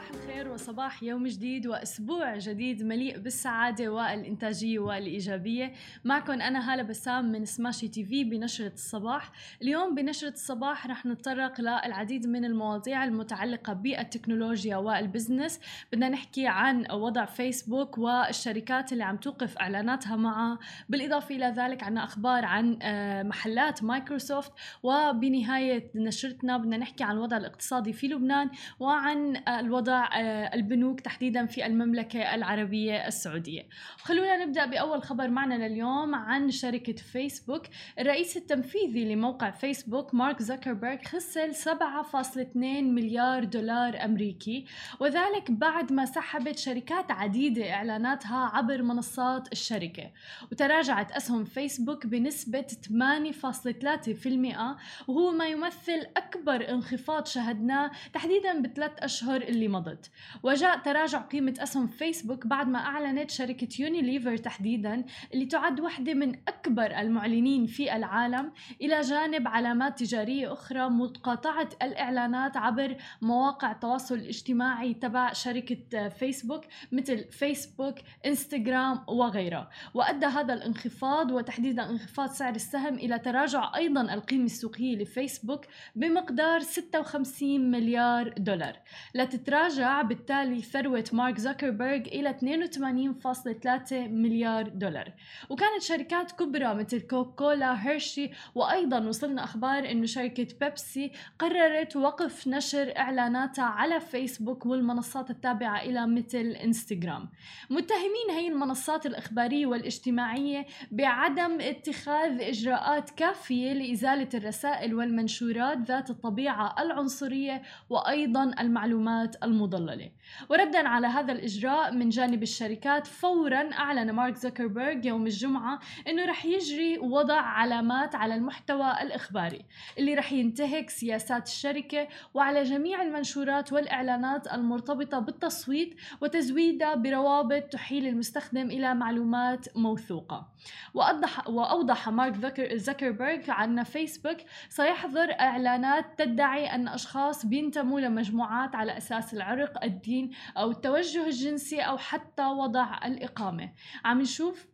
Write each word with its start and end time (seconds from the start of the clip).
صباح 0.00 0.10
الخير 0.10 0.52
وصباح 0.52 1.02
يوم 1.02 1.26
جديد 1.26 1.66
وأسبوع 1.66 2.36
جديد 2.36 2.82
مليء 2.82 3.18
بالسعادة 3.18 3.88
والإنتاجية 3.88 4.78
والإيجابية. 4.78 5.72
معكم 6.04 6.32
أنا 6.32 6.72
هالة 6.72 6.82
بسام 6.82 7.32
من 7.32 7.44
سماشي 7.44 7.88
تي 7.88 8.04
في 8.04 8.24
بنشرة 8.24 8.72
الصباح. 8.72 9.32
اليوم 9.62 9.94
بنشرة 9.94 10.28
الصباح 10.28 10.86
رح 10.86 11.06
نتطرق 11.06 11.60
للعديد 11.60 12.26
من 12.26 12.44
المواضيع 12.44 13.04
المتعلقة 13.04 13.72
بالتكنولوجيا 13.72 14.76
وال 14.76 14.91
business. 14.91 15.60
بدنا 15.92 16.08
نحكي 16.08 16.46
عن 16.46 16.86
وضع 16.90 17.24
فيسبوك 17.24 17.98
والشركات 17.98 18.92
اللي 18.92 19.04
عم 19.04 19.16
توقف 19.16 19.58
إعلاناتها 19.58 20.16
معها. 20.16 20.58
بالإضافة 20.88 21.34
إلى 21.34 21.46
ذلك 21.46 21.82
عنا 21.82 22.04
أخبار 22.04 22.44
عن 22.44 22.78
آه، 22.82 23.22
محلات 23.22 23.82
مايكروسوفت. 23.82 24.52
وبنهاية 24.82 25.90
نشرتنا 25.94 26.56
بدنا 26.56 26.76
نحكي 26.76 27.04
عن 27.04 27.14
الوضع 27.14 27.36
الاقتصادي 27.36 27.92
في 27.92 28.08
لبنان 28.08 28.50
وعن 28.80 29.36
الوضع 29.48 29.89
آه، 29.94 30.54
البنوك 30.54 31.00
تحديدا 31.00 31.46
في 31.46 31.66
المملكة 31.66 32.34
العربية 32.34 33.06
السعودية. 33.06 33.66
خلونا 33.96 34.44
نبدأ 34.44 34.66
بأول 34.66 35.02
خبر 35.02 35.28
معنا 35.28 35.68
لليوم 35.68 36.14
عن 36.14 36.50
شركة 36.50 36.92
فيسبوك. 36.92 37.62
الرئيس 37.98 38.36
التنفيذي 38.36 39.14
لموقع 39.14 39.50
فيسبوك 39.50 40.14
مارك 40.14 40.42
زكربيرغ 40.42 41.02
خسر 41.04 41.52
7.2 41.52 42.94
مليار 42.94 43.44
دولار 43.44 44.04
أمريكي 44.04 44.64
وذلك 45.00 45.50
بعد 45.50 45.92
ما 45.92 46.04
سحبت 46.04 46.58
شركات 46.58 47.10
عديدة 47.10 47.72
إعلاناتها 47.72 48.50
عبر 48.54 48.82
منصات 48.82 49.52
الشركة. 49.52 50.10
وتراجعت 50.52 51.12
أسهم 51.12 51.44
فيسبوك 51.44 52.06
بنسبة 52.06 52.66
8.3% 52.88 54.76
وهو 55.08 55.30
ما 55.30 55.46
يمثل 55.46 56.06
أكبر 56.16 56.68
انخفاض 56.68 57.26
شهدناه 57.26 57.90
تحديدا 58.12 58.62
بثلاث 58.62 58.92
أشهر 58.98 59.42
اللي 59.42 59.68
مضت. 59.70 60.10
وجاء 60.42 60.78
تراجع 60.78 61.18
قيمة 61.18 61.54
أسهم 61.58 61.86
فيسبوك 61.86 62.46
بعد 62.46 62.68
ما 62.68 62.78
أعلنت 62.78 63.30
شركة 63.30 63.68
يونيليفر 63.78 64.36
تحديدا 64.36 65.04
اللي 65.34 65.46
تعد 65.46 65.80
واحدة 65.80 66.14
من 66.14 66.34
أكبر 66.48 66.98
المعلنين 66.98 67.66
في 67.66 67.96
العالم 67.96 68.52
إلى 68.80 69.00
جانب 69.00 69.48
علامات 69.48 69.98
تجارية 69.98 70.52
أخرى 70.52 70.88
مقاطعة 70.88 71.68
الإعلانات 71.82 72.56
عبر 72.56 72.96
مواقع 73.22 73.72
التواصل 73.72 74.14
الاجتماعي 74.14 74.94
تبع 74.94 75.32
شركة 75.32 76.08
فيسبوك 76.08 76.64
مثل 76.92 77.24
فيسبوك 77.30 77.94
إنستغرام 78.26 79.04
وغيرها. 79.08 79.70
وأدى 79.94 80.26
هذا 80.26 80.54
الانخفاض 80.54 81.30
وتحديدا 81.30 81.90
انخفاض 81.90 82.30
سعر 82.30 82.54
السهم 82.54 82.94
إلى 82.94 83.18
تراجع 83.18 83.76
أيضا 83.76 84.14
القيمة 84.14 84.44
السوقية 84.44 84.96
لفيسبوك 84.96 85.66
بمقدار 85.96 86.60
56 86.60 87.70
مليار 87.70 88.34
دولار. 88.38 88.76
لتتراجع 89.14 89.59
بالتالي 90.02 90.62
ثروة 90.62 91.04
مارك 91.12 91.38
زوكربيرغ 91.38 91.96
إلى 91.96 92.30
82.3 92.30 93.92
مليار 93.92 94.68
دولار. 94.68 95.12
وكانت 95.50 95.82
شركات 95.82 96.32
كبرى 96.32 96.74
مثل 96.74 97.00
كوكولا 97.00 97.86
هيرشي 97.86 98.30
وأيضا 98.54 99.00
وصلنا 99.00 99.44
أخبار 99.44 99.90
أنه 99.90 100.06
شركة 100.06 100.46
بيبسي 100.60 101.12
قررت 101.38 101.96
وقف 101.96 102.48
نشر 102.48 102.92
إعلاناتها 102.96 103.64
على 103.64 104.00
فيسبوك 104.00 104.66
والمنصات 104.66 105.30
التابعة 105.30 105.82
إلى 105.82 106.06
مثل 106.06 106.56
إنستغرام. 106.64 107.28
متهمين 107.70 108.30
هي 108.30 108.48
المنصات 108.48 109.06
الإخبارية 109.06 109.66
والاجتماعية 109.66 110.66
بعدم 110.90 111.60
اتخاذ 111.60 112.40
إجراءات 112.40 113.10
كافية 113.10 113.72
لإزالة 113.72 114.28
الرسائل 114.34 114.94
والمنشورات 114.94 115.78
ذات 115.78 116.10
الطبيعة 116.10 116.74
العنصرية 116.82 117.62
وأيضا 117.90 118.52
المعلومات 118.60 119.44
المضللة. 119.50 120.10
وردا 120.48 120.88
على 120.88 121.06
هذا 121.06 121.32
الإجراء 121.32 121.94
من 121.94 122.08
جانب 122.08 122.42
الشركات 122.42 123.06
فورا 123.06 123.72
أعلن 123.72 124.10
مارك 124.10 124.36
زوكربيرغ 124.36 125.06
يوم 125.06 125.26
الجمعة 125.26 125.80
أنه 126.08 126.24
رح 126.24 126.44
يجري 126.44 126.98
وضع 126.98 127.40
علامات 127.40 128.14
على 128.14 128.34
المحتوى 128.34 128.92
الإخباري 129.02 129.64
اللي 129.98 130.14
رح 130.14 130.32
ينتهك 130.32 130.90
سياسات 130.90 131.46
الشركة 131.46 132.08
وعلى 132.34 132.62
جميع 132.62 133.02
المنشورات 133.02 133.72
والإعلانات 133.72 134.46
المرتبطة 134.46 135.18
بالتصويت 135.18 135.94
وتزويدها 136.20 136.94
بروابط 136.94 137.62
تحيل 137.62 138.06
المستخدم 138.06 138.70
إلى 138.70 138.94
معلومات 138.94 139.76
موثوقة. 139.76 140.48
وأوضح, 140.94 141.48
وأوضح 141.48 142.08
مارك 142.08 142.60
زكربيرغ 142.74 143.64
أن 143.64 143.82
فيسبوك 143.82 144.36
سيحظر 144.68 145.32
إعلانات 145.40 146.04
تدعي 146.18 146.74
أن 146.74 146.88
أشخاص 146.88 147.46
بينتموا 147.46 148.00
لمجموعات 148.00 148.74
على 148.74 148.96
أساس 148.96 149.34
العرق 149.40 149.84
الدين 149.84 150.30
أو 150.56 150.70
التوجه 150.70 151.26
الجنسي 151.26 151.80
أو 151.80 151.98
حتى 151.98 152.44
وضع 152.44 152.98
الإقامة. 153.04 153.72
عم 154.04 154.20
نشوف 154.20 154.66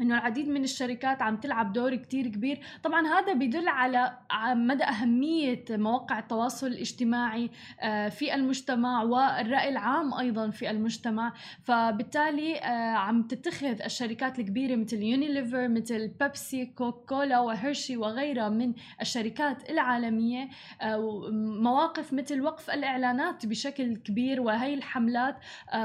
إنه 0.00 0.14
العديد 0.14 0.48
من 0.48 0.64
الشركات 0.64 1.22
عم 1.22 1.36
تلعب 1.36 1.72
دور 1.72 1.94
كتير 1.94 2.28
كبير. 2.28 2.60
طبعا 2.82 3.06
هذا 3.06 3.32
بيدل 3.32 3.68
على 3.68 4.18
مدى 4.54 4.84
أهمية 4.84 5.64
مواقع 5.70 6.18
التواصل 6.18 6.66
الاجتماعي 6.66 7.50
آه، 7.80 8.08
في 8.08 8.34
المجتمع 8.34 9.02
والرأي 9.02 9.68
العام 9.68 10.14
أيضا 10.14 10.50
في 10.50 10.70
المجتمع. 10.70 11.32
فبالتالي 11.62 12.58
آه، 12.58 12.94
عم 12.94 13.22
تتخذ 13.22 13.82
الشركات 13.82 14.38
الكبيرة 14.38 14.76
مثل 14.76 15.02
يونيليفر 15.02 15.68
مثل 15.68 16.08
بيبسي 16.08 16.66
كوكولا 16.66 17.40
وهيرشي 17.40 17.96
وغيرها 17.96 18.48
من 18.48 18.72
الشركات 19.00 19.70
العالمية. 19.70 20.48
آه، 20.82 21.30
مواقف 21.62 22.12
مثل 22.12 22.40
وقف 22.40 22.70
الإعلانات 22.70 23.46
بشكل 23.46 23.96
كبير 23.96 24.40
وهي 24.40 24.74
الحملات 24.74 25.36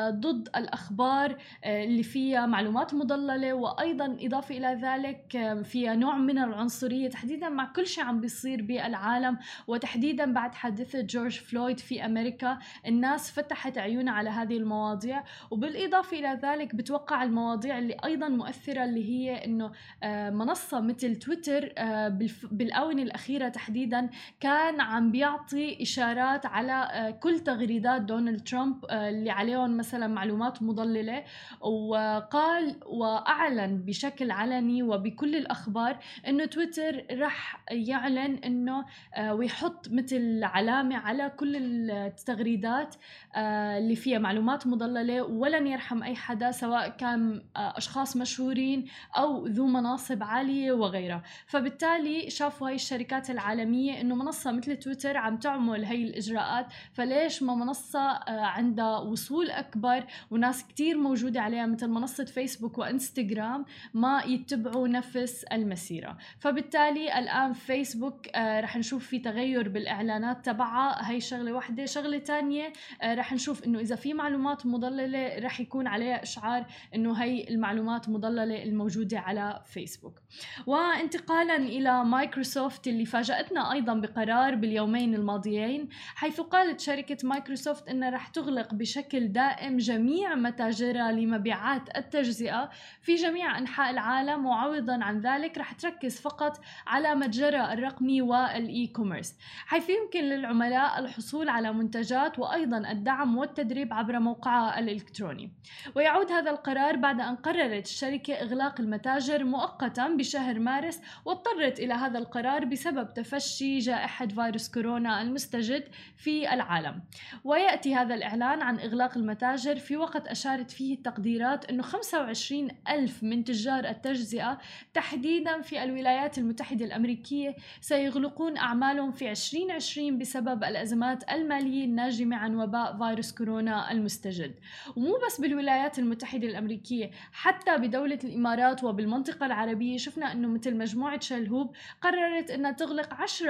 ضد 0.09 0.49
الأخبار 0.55 1.37
اللي 1.65 2.03
فيها 2.03 2.45
معلومات 2.45 2.93
مضللة 2.93 3.53
وأيضا 3.53 4.02
إضافة 4.05 4.57
إلى 4.57 4.79
ذلك 4.81 5.61
فيها 5.63 5.95
نوع 5.95 6.17
من 6.17 6.37
العنصرية 6.37 7.09
تحديدا 7.09 7.49
مع 7.49 7.71
كل 7.75 7.87
شيء 7.87 8.03
عم 8.03 8.21
بيصير 8.21 8.61
بالعالم 8.61 9.37
وتحديدا 9.67 10.33
بعد 10.33 10.55
حادثة 10.55 11.01
جورج 11.01 11.39
فلويد 11.39 11.79
في 11.79 12.05
أمريكا 12.05 12.59
الناس 12.87 13.31
فتحت 13.31 13.77
عيونها 13.77 14.13
على 14.13 14.29
هذه 14.29 14.57
المواضيع. 14.57 15.23
وبالإضافة 15.51 16.19
إلى 16.19 16.39
ذلك 16.43 16.75
بتوقع 16.75 17.23
المواضيع 17.23 17.77
اللي 17.77 17.97
أيضا 18.05 18.27
مؤثرة 18.29 18.83
اللي 18.83 19.09
هي 19.09 19.45
إنه 19.45 19.71
آه، 20.03 20.29
منصة 20.29 20.79
مثل 20.79 21.15
تويتر 21.15 21.73
آه، 21.77 22.19
بالآونة 22.51 23.03
الأخيرة 23.03 23.49
تحديدا 23.49 24.09
كان 24.39 24.81
عم 24.81 25.11
بيعطي 25.11 25.81
إشارات 25.81 26.45
على 26.45 26.89
آه، 26.91 27.09
كل 27.09 27.39
تغريدات 27.39 28.01
دونالد 28.01 28.43
ترامب 28.47 28.85
اللي 28.91 29.31
عليهم 29.31 29.77
مثلا 29.77 30.07
معلومات 30.07 30.63
مضللة. 30.63 31.23
وقال 31.61 32.75
وأعلن 32.85 33.77
بشكل 33.93 34.31
علني 34.31 34.83
وبكل 34.83 35.35
الأخبار 35.35 35.99
إنه 36.27 36.45
تويتر 36.45 37.05
رح 37.11 37.63
يعلن 37.71 38.35
إنه 38.45 38.85
آه، 39.15 39.33
ويحط 39.33 39.87
مثل 39.91 40.43
علامة 40.43 40.95
على 40.95 41.29
كل 41.29 41.55
التغريدات 41.91 42.95
آه، 43.35 43.77
اللي 43.77 43.95
فيها 43.95 44.19
معلومات 44.19 44.67
مضللة 44.67 45.23
ولن 45.23 45.67
يرحم 45.67 46.03
أي 46.03 46.15
حدا 46.15 46.51
سواء 46.51 46.89
كان 46.89 47.41
آه، 47.55 47.77
أشخاص 47.77 48.17
مشهورين 48.17 48.85
أو 49.17 49.47
ذو 49.47 49.67
مناصب 49.67 50.23
عالية 50.23 50.71
وغيرها. 50.71 51.23
فبالتالي 51.45 52.29
شافوا 52.29 52.67
هاي 52.67 52.75
الشركات 52.75 53.29
العالمية 53.29 54.01
إنه 54.01 54.15
منصة 54.15 54.51
مثل 54.51 54.75
تويتر 54.75 55.17
عم 55.17 55.37
تعمل 55.37 55.85
هي 55.85 56.03
الإجراءات 56.03 56.67
فليش 56.93 57.43
ما 57.43 57.55
منصة 57.55 58.19
عندها 58.27 58.97
وصول 58.97 59.49
أكبر 59.49 60.03
وناس 60.31 60.63
كتير 60.67 60.97
موجودة 60.97 61.41
عليها 61.41 61.65
مثل 61.65 61.87
منصة 61.87 62.25
فيسبوك 62.25 62.77
وإنستغرام 62.77 63.65
ما 63.93 64.23
يتبعوا 64.27 64.87
نفس 64.87 65.43
المسيرة. 65.43 66.17
فبالتالي 66.39 67.19
الآن 67.19 67.53
فيسبوك 67.53 68.27
آه 68.35 68.59
رح 68.59 68.77
نشوف 68.77 69.07
في 69.07 69.19
تغير 69.19 69.69
بالإعلانات 69.69 70.45
تبعها. 70.45 71.11
هي 71.11 71.21
شغلة 71.21 71.53
واحدة 71.53 71.85
شغلة 71.85 72.17
تانية 72.17 72.73
آه 73.01 73.13
رح 73.13 73.33
نشوف 73.33 73.65
إنه 73.65 73.79
إذا 73.79 73.95
في 73.95 74.13
معلومات 74.13 74.65
مضللة 74.65 75.39
رح 75.39 75.59
يكون 75.59 75.87
عليها 75.87 76.23
إشعار 76.23 76.65
إنه 76.95 77.13
هي 77.13 77.49
المعلومات 77.49 78.09
مضللة 78.09 78.63
الموجودة 78.63 79.19
على 79.19 79.61
فيسبوك 79.65 80.19
وانتقالا 80.67 81.55
إلى 81.55 82.05
مايكروسوفت 82.05 82.87
اللي 82.87 83.05
فاجأتنا 83.05 83.71
أيضا 83.71 83.93
بقرار 83.93 84.55
باليومين 84.55 85.15
الماضيين 85.15 85.89
حيث 86.15 86.41
قالت 86.41 86.79
شركة 86.79 87.17
مايكروسوفت 87.23 87.89
إنها 87.89 88.09
رح 88.09 88.27
تغلق 88.27 88.73
بشكل 88.73 89.27
دائم 89.27 89.77
جميع 89.77 90.35
متاجرها 90.35 91.11
لمبيعات 91.11 91.97
التجزئة 91.97 92.69
في 93.01 93.15
جميع 93.15 93.57
أنحاء 93.63 93.91
العالم 93.91 94.45
وعوضا 94.45 95.03
عن 95.03 95.19
ذلك 95.19 95.57
رح 95.57 95.71
تركز 95.71 96.21
فقط 96.21 96.59
على 96.87 97.15
متجرها 97.15 97.73
الرقمي 97.73 98.21
وال 98.21 98.87
e-commerce 98.87 99.35
حيث 99.65 99.89
يمكن 99.89 100.19
للعملاء 100.19 100.99
الحصول 100.99 101.49
على 101.49 101.73
منتجات 101.73 102.39
وأيضا 102.39 102.91
الدعم 102.91 103.37
والتدريب 103.37 103.93
عبر 103.93 104.19
موقعها 104.19 104.79
الإلكتروني. 104.79 105.51
ويعود 105.95 106.31
هذا 106.31 106.51
القرار 106.51 106.95
بعد 106.95 107.21
أن 107.21 107.35
قررت 107.35 107.85
الشركة 107.85 108.33
إغلاق 108.33 108.81
المتاجر 108.81 109.43
مؤقتا 109.43 110.07
بشهر 110.07 110.59
مارس 110.59 111.01
واضطرت 111.25 111.79
إلى 111.79 111.93
هذا 111.93 112.19
القرار 112.19 112.65
بسبب 112.65 113.13
تفشي 113.13 113.79
جائحة 113.79 114.27
فيروس 114.27 114.71
كورونا 114.71 115.21
المستجد 115.21 115.83
في 116.17 116.53
العالم. 116.53 117.01
ويأتي 117.43 117.95
هذا 117.95 118.15
الإعلان 118.15 118.61
عن 118.61 118.79
إغلاق 118.79 119.17
المتاجر 119.17 119.75
في 119.75 119.97
وقت 119.97 120.27
أشارت 120.27 120.71
فيه 120.71 120.93
التقديرات 120.95 121.65
أنه 121.65 121.83
25 121.83 122.67
ألف 122.89 123.23
من 123.23 123.43
تجار 123.53 123.89
التجزئة 123.89 124.57
تحديدا 124.93 125.61
في 125.61 125.83
الولايات 125.83 126.37
المتحدة 126.37 126.85
الأمريكية 126.85 127.55
سيغلقون 127.81 128.57
أعمالهم 128.57 129.11
في 129.11 129.31
2020 129.31 130.17
بسبب 130.17 130.63
الأزمات 130.63 131.31
المالية 131.31 131.85
الناجمة 131.85 132.35
عن 132.35 132.55
وباء 132.55 132.97
فيروس 132.97 133.31
كورونا 133.31 133.91
المستجد. 133.91 134.53
ومو 134.95 135.17
بس 135.25 135.41
بالولايات 135.41 135.99
المتحدة 135.99 136.47
الأمريكية 136.47 137.11
حتى 137.31 137.77
بدولة 137.77 138.19
الإمارات 138.23 138.83
وبالمنطقة 138.83 139.45
العربية 139.45 139.97
شفنا 139.97 140.31
أنه 140.31 140.47
مثل 140.47 140.77
مجموعة 140.77 141.19
شلهوب 141.19 141.75
قررت 142.01 142.51
أنها 142.51 142.71
تغلق 142.71 143.13
10% 143.13 143.43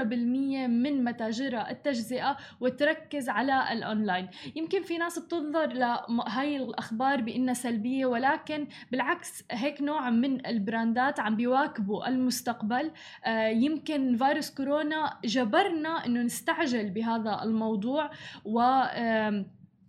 من 0.68 1.04
متاجرها 1.04 1.72
التجزئة 1.72 2.38
وتركز 2.60 3.30
على 3.30 3.74
الأونلاين. 3.74 4.28
يمكن 4.56 4.84
في 4.84 4.98
ناس 4.98 5.20
بتنظر 5.20 5.68
لهاي 5.74 6.58
الأخبار 6.58 7.22
بأنها 7.22 7.54
سلبية 7.54 8.06
ولكن 8.06 8.68
بالعكس 8.92 9.44
هيك 9.52 9.82
نوع 9.82 9.93
من 10.10 10.46
البراندات 10.46 11.20
عم 11.20 11.36
بيواكبوا 11.36 12.08
المستقبل. 12.08 12.92
آه، 13.26 13.48
يمكن 13.48 14.18
فيروس 14.18 14.50
كورونا 14.50 15.18
جبرنا 15.26 16.06
إنه 16.06 16.22
نستعجل 16.22 16.90
بهذا 16.90 17.44
الموضوع 17.44 18.10
و 18.46 18.60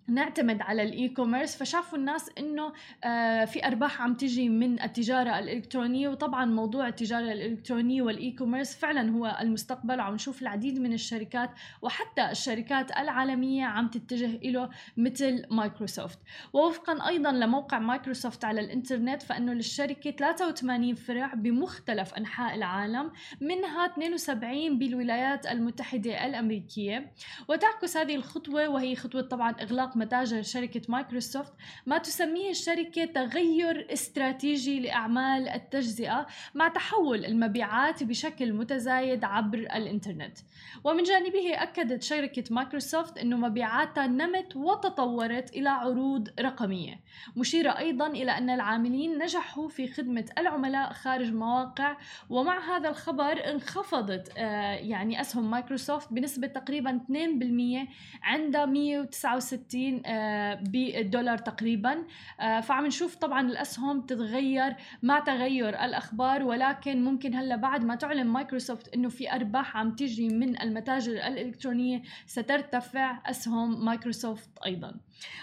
نعتمد 0.09 0.62
على 0.62 0.83
ال 0.82 1.08
e-commerce 1.08 1.56
فشافوا 1.56 1.99
الناس 1.99 2.31
إنه 2.39 2.73
آه، 3.05 3.45
في 3.45 3.67
أرباح 3.67 4.03
عم 4.03 4.15
تجي 4.15 4.49
من 4.49 4.83
التجارة 4.83 5.39
الإلكترونية 5.39 6.09
وطبعا 6.09 6.45
موضوع 6.45 6.89
التجارة 6.89 7.33
الإلكترونية 7.33 8.03
وال 8.02 8.31
e-commerce 8.31 8.76
فعلا 8.77 9.11
هو 9.11 9.39
المستقبل 9.41 9.99
وعم 9.99 10.15
نشوف 10.15 10.43
العديد 10.43 10.81
من 10.81 10.93
الشركات 10.93 11.51
وحتى 11.83 12.31
الشركات 12.31 12.97
العالمية 12.97 13.65
عم 13.65 13.89
تتجه 13.89 14.51
له 14.51 14.71
مثل 14.97 15.47
مايكروسوفت. 15.51 16.19
ووفقا 16.53 17.09
أيضا 17.09 17.33
لموقع 17.33 17.79
مايكروسوفت 17.79 18.45
على 18.45 18.61
الإنترنت 18.61 19.23
فإنه 19.23 19.53
للشركة 19.53 20.11
83 20.11 20.95
فرع 20.95 21.35
بمختلف 21.35 22.15
أنحاء 22.15 22.55
العالم 22.55 23.12
منها 23.41 23.87
72 23.87 24.79
بالولايات 24.79 25.47
المتحدة 25.47 26.27
الأمريكية. 26.27 27.12
وتعكس 27.49 27.97
هذه 27.97 28.15
الخطوة 28.17 28.69
وهي 28.69 28.97
خطوة 28.97 29.23
طبعا 29.23 29.51
إغلاق 29.51 29.94
متاجر 29.96 30.43
شركة 30.43 30.81
مايكروسوفت 30.88 31.52
ما 31.87 31.99
تسميه 31.99 32.50
الشركة 32.50 33.05
تغير 33.05 33.87
استراتيجي 33.93 34.81
لأعمال 34.81 35.49
التجزئة 35.49 36.26
مع 36.55 36.69
تحول 36.69 37.25
المبيعات 37.25 38.02
بشكل 38.02 38.52
متزايد 38.52 39.25
عبر 39.25 39.58
الإنترنت. 39.58 40.38
ومن 40.85 41.02
جانبه 41.02 41.62
أكدت 41.62 42.02
شركة 42.02 42.44
مايكروسوفت 42.50 43.19
أن 43.19 43.41
مبيعاتها 43.41 44.06
نمت 44.06 44.56
وتطورت 44.56 45.50
إلى 45.50 45.69
عروض 45.69 46.29
رقمية. 46.41 47.00
مشيرة 47.37 47.79
أيضا 47.79 48.06
إلى 48.06 48.31
أن 48.31 48.50
العاملين 48.50 49.19
نجحوا 49.19 49.69
في 49.69 49.88
خدمة 49.88 50.25
العملاء 50.38 50.93
خارج 50.93 51.32
مواقع 51.32 51.96
ومع 52.31 52.76
هذا 52.76 52.88
الخبر 52.88 53.50
انخفضت 53.50 54.32
آه، 54.37 54.75
يعني 54.75 55.20
أسهم 55.20 55.50
مايكروسوفت 55.50 56.12
بنسبة 56.12 56.46
تقريبا 56.46 57.00
2% 57.08 57.88
عند 58.23 58.56
169 58.56 59.83
30 59.84 60.02
آه، 60.06 60.54
بالدولار 60.54 61.38
تقريبا. 61.38 62.04
آه، 62.40 62.60
فعم 62.60 62.86
نشوف 62.86 63.16
طبعا 63.16 63.40
الأسهم 63.40 64.00
تتغير 64.00 64.75
مع 65.02 65.19
تغير 65.19 65.69
الأخبار 65.69 66.42
ولكن 66.42 67.04
ممكن 67.04 67.34
هلأ 67.34 67.56
بعد 67.56 67.84
ما 67.84 67.94
تعلن 67.94 68.26
مايكروسوفت 68.26 68.94
إنه 68.94 69.08
في 69.08 69.32
أرباح 69.32 69.76
عم 69.76 69.90
تجي 69.96 70.28
من 70.28 70.60
المتاجر 70.62 71.12
الإلكترونية 71.12 72.02
سترتفع 72.26 73.19
أسهم 73.26 73.84
مايكروسوفت 73.84 74.50
أيضا. 74.66 74.94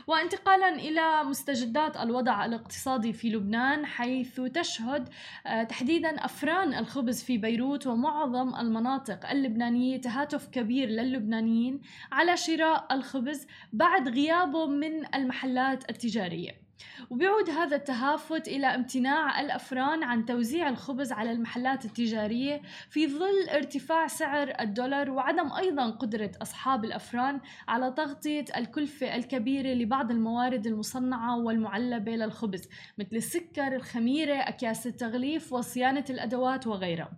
وانتقالا 0.08 0.70
إلى 0.70 1.24
مستجدات 1.24 1.98
الوضع 1.98 2.46
الاقتصادي 2.46 3.14
في 3.14 3.30
لبنان 3.30 3.86
حيث 3.86 4.42
تشهد 4.42 5.10
آه، 5.46 5.64
تحديدا 5.64 6.26
أفران 6.26 6.74
الخبز 6.74 7.24
في 7.24 7.38
بيروت 7.38 7.88
ومعظم 7.88 8.56
المناطق 8.56 9.30
اللبنانية 9.30 10.02
تهافت 10.02 10.48
كبير 10.48 10.90
للبنانيين 10.90 11.82
على 12.12 12.38
شراء 12.38 12.88
الخبز 12.92 13.48
بعد 13.74 14.10
غيابه 14.10 14.66
من 14.66 15.16
المحلات 15.16 15.90
التجارية. 15.90 16.71
وبيعود 17.10 17.50
هذا 17.50 17.76
التهافت 17.76 18.48
إلى 18.48 18.68
امتناع 18.68 19.42
الأفران 19.42 20.04
عن 20.04 20.26
توزيع 20.26 20.70
الخبز 20.70 21.12
على 21.12 21.32
المحلات 21.32 21.86
التجارية 21.86 22.62
في 22.90 23.08
ظل 23.08 23.50
ارتفاع 23.50 24.08
سعر 24.08 24.54
الدولار 24.60 25.12
وعدم 25.12 25.52
أيضا 25.54 25.90
قدرة 25.90 26.32
أصحاب 26.42 26.86
الأفران 26.86 27.42
على 27.68 27.92
تغطية 27.92 28.46
الكلفة 28.58 29.16
الكبيرة 29.16 29.74
لبعض 29.74 30.12
الموارد 30.12 30.68
المصنعة 30.68 31.38
والمعلبة 31.38 32.12
للخبز 32.12 32.68
مثل 32.98 33.16
السكر، 33.16 33.76
الخميرة، 33.76 34.36
أكياس 34.36 34.88
التغليف 34.88 35.54
وصيانة 35.54 36.06
الأدوات 36.10 36.68
وغيرها. 36.68 37.12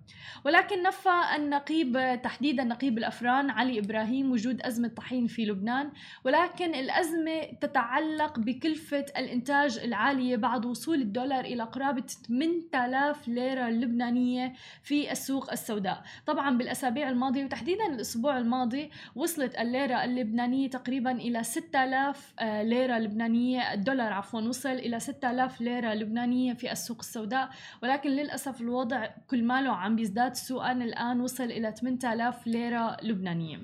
ولكن 0.45 0.83
نفى 0.83 1.21
النقيب 1.35 2.19
تحديدا 2.23 2.63
نقيب 2.63 2.97
الأفران 2.97 3.49
علي 3.49 3.79
إبراهيم 3.79 4.31
وجود 4.31 4.61
أزمة 4.61 4.87
طحين 4.87 5.27
في 5.27 5.45
لبنان 5.45 5.91
ولكن 6.25 6.75
الأزمة 6.75 7.41
تتعلق 7.61 8.39
بكلفة 8.39 9.05
الإنتاج 9.17 9.52
الإنتاج 9.53 9.83
العالية 9.83 10.35
بعد 10.35 10.65
وصول 10.65 11.01
الدولار 11.01 11.45
إلى 11.45 11.63
قرابة 11.63 12.03
8000 12.27 13.27
ليرة 13.27 13.69
لبنانية 13.69 14.53
في 14.83 15.11
السوق 15.11 15.51
السوداء. 15.51 16.03
طبعا 16.25 16.57
بالأسابيع 16.57 17.09
الماضية 17.09 17.45
وتحديدا 17.45 17.87
الأسبوع 17.87 18.37
الماضي 18.37 18.91
وصلت 19.15 19.55
الليرة 19.59 20.03
اللبنانية 20.03 20.69
تقريبا 20.69 21.11
إلى 21.11 21.43
6000 21.43 22.33
آه، 22.39 22.63
ليرة 22.63 22.97
لبنانية 22.99 23.73
الدولار 23.73 24.13
عفوا 24.13 24.41
وصل 24.41 24.69
إلى 24.69 24.99
6000 24.99 25.61
ليرة 25.61 25.93
لبنانية 25.93 26.53
في 26.53 26.71
السوق 26.71 26.97
السوداء. 26.99 27.49
ولكن 27.83 28.09
للأسف 28.09 28.61
الوضع 28.61 29.07
كل 29.29 29.43
ماله 29.43 29.71
عم 29.71 29.95
بيزداد 29.95 30.35
سوءا 30.35 30.71
الآن 30.71 31.21
وصل 31.21 31.43
إلى 31.43 31.71
8000 31.71 32.47
ليرة 32.47 32.97
لبنانية. 33.03 33.59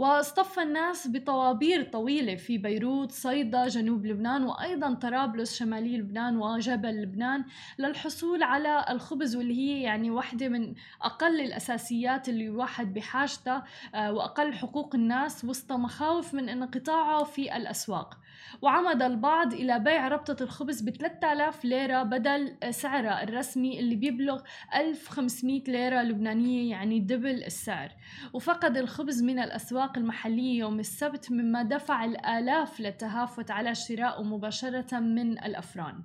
واصطف 0.00 0.58
الناس 0.58 1.08
بطوابير 1.08 1.82
طويلة 1.82 2.34
في 2.34 2.58
بيروت 2.58 3.12
صيدا 3.12 3.68
جنوب 3.68 4.06
لبنان 4.06 4.44
وأيضا 4.44 4.94
طرابلس 4.94 5.58
شمالي 5.58 5.98
لبنان 5.98 6.36
وجبل 6.36 7.02
لبنان 7.02 7.44
للحصول 7.78 8.42
على 8.42 8.84
الخبز 8.90 9.36
واللي 9.36 9.54
هي 9.54 9.82
يعني 9.82 10.10
واحدة 10.10 10.48
من 10.48 10.74
أقل 11.02 11.40
الأساسيات 11.40 12.28
اللي 12.28 12.46
الواحد 12.46 12.94
بحاجتها 12.94 13.64
آه، 13.94 14.12
وأقل 14.12 14.52
حقوق 14.54 14.94
الناس 14.94 15.44
وسط 15.44 15.72
مخاوف 15.72 16.34
من 16.34 16.48
انقطاعه 16.48 17.24
في 17.24 17.56
الأسواق. 17.56 18.18
وعمد 18.62 19.02
البعض 19.02 19.54
إلى 19.54 19.78
بيع 19.78 20.08
ربطة 20.08 20.42
الخبز 20.42 20.80
ب 20.80 20.90
3000 20.90 21.64
ليرة 21.64 22.02
بدل 22.02 22.56
سعرها 22.70 23.22
الرسمي 23.22 23.80
اللي 23.80 23.96
بيبلغ 23.96 24.42
1500 24.74 25.62
ليرة 25.68 26.02
لبنانية 26.02 26.70
يعني 26.70 27.00
دبل 27.00 27.44
السعر. 27.44 27.92
وفقد 28.32 28.76
الخبز 28.76 29.22
من 29.22 29.38
الأسواق 29.38 29.98
المحلية 29.98 30.58
يوم 30.58 30.80
السبت 30.80 31.32
مما 31.32 31.62
دفع 31.62 32.04
الآلاف 32.04 32.80
للتهافت 32.80 33.50
على 33.50 33.74
شرائه 33.74 34.22
مباشرة 34.22 34.98
من 34.98 35.32
الأفران. 35.32 36.04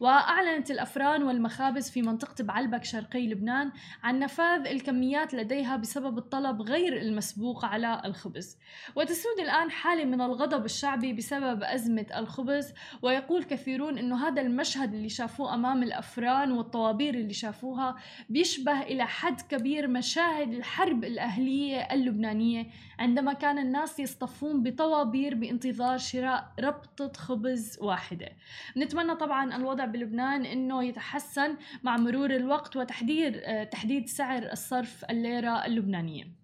وأعلنت 0.00 0.70
الأفران 0.70 1.22
والمخابز 1.22 1.90
في 1.90 2.02
منطقة 2.02 2.44
بعلبك 2.44 2.84
شرقي 2.84 3.28
لبنان 3.28 3.72
عن 4.02 4.18
نفاذ 4.18 4.66
الكميات 4.66 5.34
لديها 5.34 5.76
بسبب 5.76 6.18
الطلب 6.18 6.62
غير 6.62 6.96
المسبوق 6.96 7.64
على 7.64 8.02
الخبز. 8.04 8.58
وتسود 8.96 9.38
الآن 9.40 9.70
حالة 9.70 10.04
من 10.04 10.20
الغضب 10.20 10.64
الشعبي 10.64 11.12
بسبب 11.12 11.62
أزمة 11.62 12.06
الخبز 12.16 12.72
ويقول 13.02 13.44
كثيرون 13.44 13.98
أنه 13.98 14.28
هذا 14.28 14.42
المشهد 14.42 14.94
اللي 14.94 15.08
شافوه 15.08 15.54
أمام 15.54 15.82
الأفران 15.82 16.52
والطوابير 16.52 17.14
اللي 17.14 17.32
شافوها 17.32 17.96
بيشبه 18.28 18.82
إلى 18.82 19.06
حد 19.06 19.40
كبير 19.40 19.88
مشاهد 19.88 20.52
الحرب 20.52 21.04
الأهلية 21.04 21.80
اللبنانية 21.80 22.66
عندما 22.98 23.32
كان 23.32 23.58
الناس 23.58 24.00
يصطفون 24.00 24.62
بطوابير 24.62 25.34
بانتظار 25.34 25.98
شراء 25.98 26.52
ربطة 26.60 27.12
خبز 27.12 27.78
واحدة. 27.80 28.28
نتمنى 28.76 29.14
طبعا 29.14 29.56
الوضع 29.56 29.87
بلبنان 29.88 30.44
إنه 30.44 30.84
يتحسن 30.84 31.56
مع 31.82 31.96
مرور 31.96 32.30
الوقت 32.30 32.76
وتحديد 32.76 33.40
تحديد 33.70 34.08
سعر 34.08 34.52
الصرف 34.52 35.04
الليرة 35.10 35.66
اللبنانية. 35.66 36.37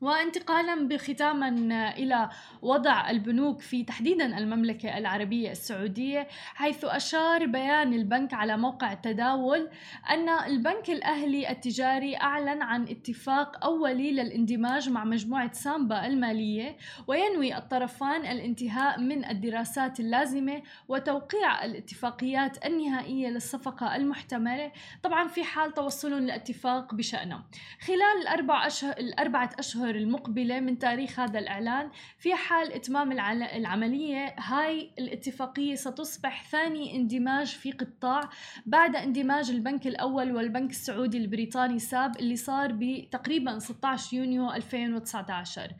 وانتقالا 0.00 0.88
بختاما 0.88 1.48
إلى 1.90 2.28
وضع 2.62 3.10
البنوك 3.10 3.60
في 3.60 3.84
تحديدا 3.84 4.38
المملكة 4.38 4.98
العربية 4.98 5.50
السعودية 5.50 6.28
حيث 6.54 6.84
أشار 6.84 7.46
بيان 7.46 7.92
البنك 7.92 8.34
على 8.34 8.56
موقع 8.56 8.92
التداول 8.92 9.68
أن 10.10 10.28
البنك 10.28 10.90
الأهلي 10.90 11.50
التجاري 11.50 12.16
أعلن 12.16 12.62
عن 12.62 12.82
اتفاق 12.88 13.64
أولي 13.64 14.12
للاندماج 14.12 14.90
مع 14.90 15.04
مجموعة 15.04 15.52
سامبا 15.52 16.06
المالية 16.06 16.76
وينوي 17.06 17.56
الطرفان 17.56 18.20
الانتهاء 18.26 19.00
من 19.00 19.24
الدراسات 19.24 20.00
اللازمة 20.00 20.62
وتوقيع 20.88 21.64
الاتفاقيات 21.64 22.66
النهائية 22.66 23.28
للصفقة 23.28 23.96
المحتملة 23.96 24.72
طبعا 25.02 25.28
في 25.28 25.44
حال 25.44 25.74
توصلهم 25.74 26.26
لاتفاق 26.26 26.94
بشأنه. 26.94 27.42
خلال 27.80 28.22
الأربع 28.22 28.66
اشهر 28.66 28.94
الأربعة 28.98 29.50
أشهر 29.58 29.87
الأشهر 29.88 29.94
المقبلة 29.94 30.60
من 30.60 30.78
تاريخ 30.78 31.20
هذا 31.20 31.38
الإعلان 31.38 31.90
في 32.18 32.34
حال 32.34 32.72
إتمام 32.72 33.12
العملية 33.12 34.34
هاي 34.38 34.90
الاتفاقية 34.98 35.74
ستصبح 35.74 36.48
ثاني 36.50 36.96
اندماج 36.96 37.46
في 37.46 37.72
قطاع 37.72 38.20
بعد 38.66 38.96
اندماج 38.96 39.50
البنك 39.50 39.86
الأول 39.86 40.32
والبنك 40.32 40.70
السعودي 40.70 41.18
البريطاني 41.18 41.78
ساب 41.78 42.16
اللي 42.16 42.36
صار 42.36 42.72
بتقريبا 42.72 43.58
16 43.58 44.16
يونيو 44.16 44.52
2019 44.52 45.72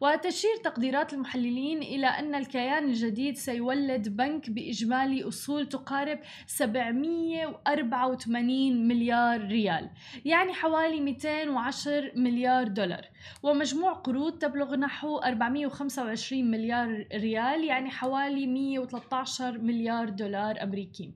وتشير 0.00 0.56
تقديرات 0.64 1.12
المحللين 1.12 1.82
إلى 1.82 2.06
أن 2.06 2.34
الكيان 2.34 2.84
الجديد 2.84 3.36
سيولد 3.36 4.08
بنك 4.08 4.50
بإجمالي 4.50 5.28
أصول 5.28 5.66
تقارب 5.66 6.18
784 6.46 8.88
مليار 8.88 9.40
ريال 9.40 9.90
يعني 10.24 10.52
حوالي 10.52 11.00
210 11.00 12.10
مليار 12.16 12.68
دولار. 12.68 13.06
ومجموع 13.54 13.92
قروض 13.92 14.38
تبلغ 14.38 14.76
نحو 14.76 15.18
425 15.18 16.50
مليار 16.50 17.06
ريال 17.14 17.64
يعني 17.64 17.90
حوالي 17.90 18.46
113 18.46 19.58
مليار 19.58 20.08
دولار 20.08 20.62
أمريكي. 20.62 21.12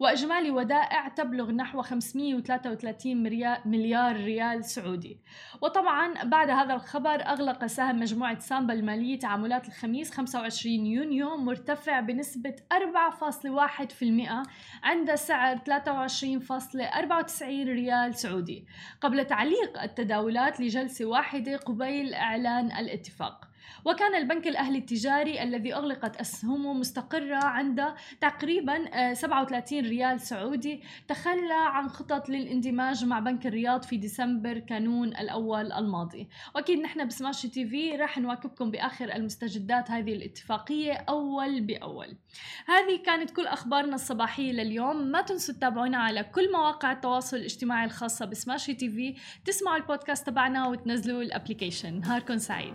وإجمالي 0.00 0.50
ودائع 0.50 1.08
تبلغ 1.08 1.50
نحو 1.50 1.82
533 1.82 3.16
مليار 3.66 4.16
ريال 4.16 4.64
سعودي. 4.64 5.18
وطبعا 5.62 6.24
بعد 6.24 6.50
هذا 6.50 6.74
الخبر 6.74 7.26
أغلق 7.26 7.66
سهم 7.66 8.00
مجموعة 8.00 8.38
سامبا 8.38 8.74
المالية 8.74 9.18
تعاملات 9.18 9.68
الخميس 9.68 10.10
25 10.10 10.86
يونيو 10.86 11.36
مرتفع 11.36 12.00
بنسبة 12.00 12.56
4.1% 12.72 14.48
عند 14.82 15.14
سعر 15.14 15.56
23.94 15.56 15.62
ريال 17.68 18.14
سعودي. 18.14 18.66
قبل 19.00 19.24
تعليق 19.24 19.82
التداولات 19.82 20.60
لجلسة 20.60 21.04
واحدة 21.04 21.56
قبيل 21.82 22.14
إعلان 22.14 22.72
الاتفاق. 22.72 23.51
وكان 23.84 24.14
البنك 24.14 24.46
الأهلي 24.46 24.78
التجاري 24.78 25.42
الذي 25.42 25.74
أغلقت 25.74 26.16
أسهمه 26.16 26.72
مستقرة 26.72 27.44
عند 27.44 27.94
تقريبا 28.20 29.14
37 29.14 29.84
آه، 29.84 29.88
ريال 29.88 30.20
سعودي. 30.20 30.82
تخلى 31.08 31.54
عن 31.54 31.88
خطط 31.88 32.28
للاندماج 32.28 33.04
مع 33.04 33.20
بنك 33.20 33.46
الرياض 33.46 33.82
في 33.82 33.96
ديسمبر 33.96 34.58
كانون 34.58 35.08
الأول 35.08 35.72
الماضي. 35.72 36.28
وأكيد 36.54 36.78
نحن 36.78 37.06
بسماشي 37.06 37.48
تي 37.48 37.66
في 37.66 37.96
راح 37.96 38.18
نواكبكم 38.18 38.70
بآخر 38.70 39.12
المستجدات 39.12 39.90
هذه 39.90 40.12
الاتفاقية 40.12 40.92
أول 40.92 41.60
بأول. 41.60 42.16
هذه 42.66 43.02
كانت 43.06 43.30
كل 43.30 43.46
أخبارنا 43.46 43.94
الصباحية 43.94 44.52
لليوم. 44.52 44.96
ما 44.96 45.22
تنسوا 45.22 45.54
تتابعونا 45.54 45.98
على 45.98 46.24
كل 46.24 46.52
مواقع 46.52 46.92
التواصل 46.92 47.36
الاجتماعي 47.36 47.84
الخاصة 47.84 48.24
ب 48.24 48.74
Smashi 48.74 48.90
TV. 48.90 49.14
تسمعوا 49.44 49.76
البودكاست 49.76 50.26
تبعنا 50.26 50.66
وتنزلوا 50.66 51.22
ال 51.22 51.28
application. 51.28 52.00
نهاركم 52.00 52.38
سعيد. 52.38 52.74